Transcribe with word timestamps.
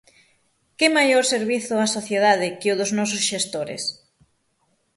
Que 0.77 0.87
maior 0.97 1.23
servizo 1.33 1.73
á 1.85 1.87
sociedade 1.97 2.47
que 2.59 2.71
o 2.73 2.77
dos 2.79 2.91
nosos 2.97 3.21
xestores? 3.29 3.83